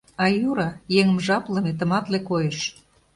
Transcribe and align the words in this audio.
Аюра— 0.25 0.69
еҥым 0.99 1.17
жаплыме, 1.25 1.71
тыматле 1.79 2.19
койыш. 2.29 2.59